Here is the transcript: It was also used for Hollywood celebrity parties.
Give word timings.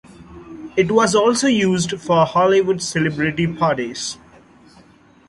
It 0.75 0.91
was 0.91 1.13
also 1.13 1.45
used 1.45 1.99
for 2.01 2.25
Hollywood 2.25 2.81
celebrity 2.81 3.45
parties. 3.45 4.17